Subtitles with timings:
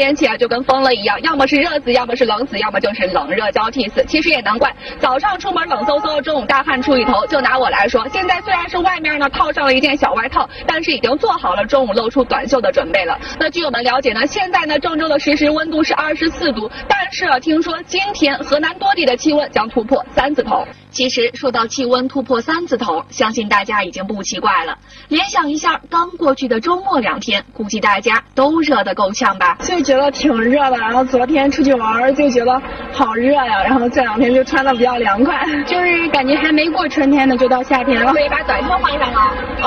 [0.00, 4.02] 天气啊就跟疯了一样，要么是热死，要么是冷死，要么就是冷热交替死。
[4.08, 7.26] 其实也难怪，早上出门冷飕飕，中午大汗出一头。
[7.26, 13.20] 就拿我来说，现在虽然是外面呢套上了一件小外套，但是已经做好了中午露出短袖的准备了。
[13.38, 20.66] 那据我们了解呢，现在呢郑州的实时温度是二十四度，但是啊听说今天河南多地的气温将突破三字头。
[20.90, 24.78] 其实说到气温突破三字头，相信大家已经不奇怪了。
[25.08, 29.58] 联想一下刚过去的周末两天，估计大家都热得够呛吧？
[29.89, 38.12] 就觉得挺热的，然后昨天出去玩就觉得好热呀，然后这两天就穿的比较凉快，就是感觉还没过春天呢，就到夏天了。
[38.12, 39.18] 所以把短袖换上了。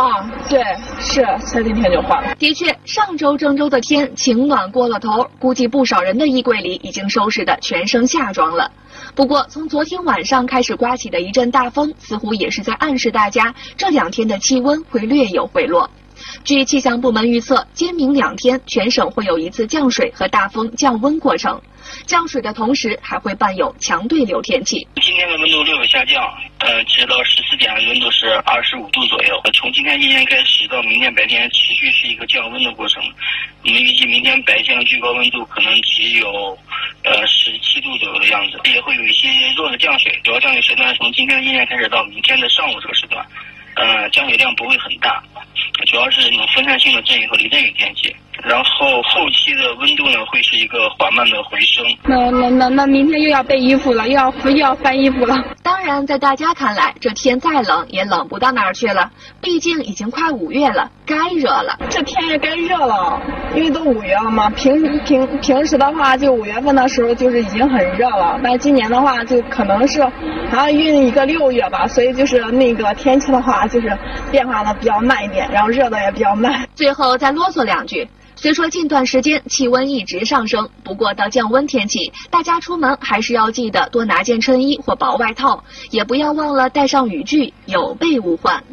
[0.02, 0.64] 啊，对，
[1.02, 2.34] 是前几天就换了。
[2.36, 8.72] 的确，上周郑州的天晴暖过了头，估计不少人的衣柜里已经收拾的全身夏装了。
[9.16, 15.90] 不过，从昨天晚上开始刮起的一阵大风，似乎也是在暗示大家这两天的气温会略有回落。
[16.44, 21.62] 据气象部门预测，今明两天全省会有一次降水和大风降温过程。
[22.08, 24.88] 降水的同时，还会伴有强对流天气。
[25.02, 26.24] 今天的温度略有下降，
[26.60, 29.40] 呃，直到十四点温度是二十五度左右。
[29.54, 33.04] 从今天夜间开始到明天白天，持续是一个降温的过程。
[33.64, 36.58] 我们预计明天白天的最高温度可能只有
[37.04, 40.20] 呃十七度左右的样子，也会有一些弱的降水。
[40.24, 43.26] 主要降水时段从今天夜间开始到明天的上午这个时段，
[43.76, 45.22] 呃，降水量不会很大，
[45.86, 48.16] 主要是那种分散性的阵雨和雷阵雨天气。
[48.44, 51.86] 然后后期的温度呢，会是一个缓慢的回升。
[52.04, 55.42] 那那那那明天又要备衣服了，又要又要翻衣服了。
[55.62, 61.78] 当然，在大家看来，这天再冷也冷不到哪儿去了，毕竟已经快五月了，该热了。
[61.90, 63.22] 这天也该热了，
[63.56, 64.50] 因为都五月了嘛。
[64.50, 70.04] 平平平时的话，就五月份的时候就是已经很热了，但今年的话，就可能是
[70.50, 73.98] 还要运一个六月吧，所以就是那个天气的话，就是
[74.32, 76.68] 变化的比较慢一点，然后热的也比较慢。
[76.76, 78.08] 最后再啰嗦两句。
[78.36, 88.64] 虽说近段时间气温一直上升，不过到降温天气，大家出门还是要记得多拿件衬衣或薄外套，也不要忘了带上雨具，有备无患。